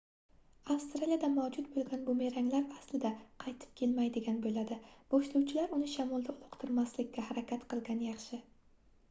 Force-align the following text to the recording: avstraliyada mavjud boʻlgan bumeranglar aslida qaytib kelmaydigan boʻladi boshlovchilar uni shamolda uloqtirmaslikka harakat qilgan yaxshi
avstraliyada 0.75 1.27
mavjud 1.33 1.67
boʻlgan 1.75 2.01
bumeranglar 2.07 2.65
aslida 2.77 3.11
qaytib 3.43 3.75
kelmaydigan 3.83 4.41
boʻladi 4.47 4.79
boshlovchilar 5.13 5.77
uni 5.79 5.93
shamolda 5.99 6.37
uloqtirmaslikka 6.39 7.29
harakat 7.31 7.69
qilgan 7.77 8.05
yaxshi 8.09 8.43